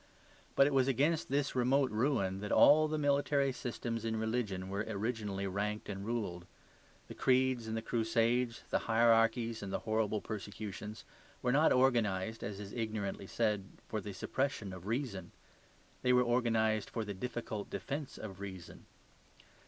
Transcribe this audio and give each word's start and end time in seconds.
But 0.55 0.65
it 0.65 0.73
was 0.73 0.87
against 0.87 1.29
this 1.29 1.53
remote 1.53 1.91
ruin 1.91 2.39
that 2.39 2.51
all 2.51 2.87
the 2.87 2.97
military 2.97 3.51
systems 3.53 4.03
in 4.03 4.17
religion 4.19 4.67
were 4.67 4.83
originally 4.89 5.45
ranked 5.45 5.89
and 5.89 6.03
ruled. 6.03 6.47
The 7.07 7.13
creeds 7.13 7.67
and 7.67 7.77
the 7.77 7.83
crusades, 7.83 8.63
the 8.71 8.79
hierarchies 8.89 9.61
and 9.61 9.71
the 9.71 9.77
horrible 9.81 10.19
persecutions 10.19 11.05
were 11.43 11.51
not 11.51 11.71
organized, 11.71 12.43
as 12.43 12.59
is 12.59 12.73
ignorantly 12.73 13.27
said, 13.27 13.65
for 13.87 14.01
the 14.01 14.13
suppression 14.13 14.73
of 14.73 14.87
reason. 14.87 15.33
They 16.01 16.13
were 16.13 16.23
organized 16.23 16.89
for 16.89 17.05
the 17.05 17.13
difficult 17.13 17.69
defence 17.69 18.17
of 18.17 18.39
reason. 18.39 18.87